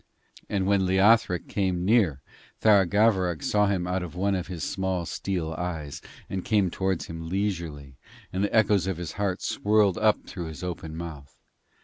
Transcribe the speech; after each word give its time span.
And 0.49 0.65
when 0.65 0.87
Leothric 0.87 1.47
came 1.47 1.85
near, 1.85 2.23
Tharagavverug 2.59 3.43
saw 3.43 3.67
him 3.67 3.85
out 3.85 4.01
of 4.01 4.15
one 4.15 4.33
of 4.33 4.47
his 4.47 4.63
small 4.63 5.05
steel 5.05 5.53
eyes 5.59 6.01
and 6.27 6.43
came 6.43 6.71
towards 6.71 7.05
him 7.05 7.29
leisurely, 7.29 7.99
and 8.33 8.43
the 8.43 8.51
echoes 8.55 8.87
of 8.87 8.97
his 8.97 9.11
heart 9.11 9.43
swirled 9.43 9.99
up 9.99 10.25
through 10.25 10.45
his 10.45 10.63
open 10.63 10.97
mouth. 10.97 11.37